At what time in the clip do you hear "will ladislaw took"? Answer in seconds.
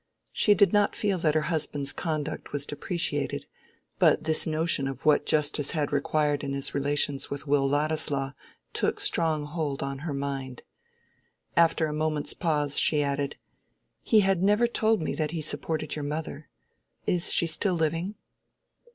7.45-8.99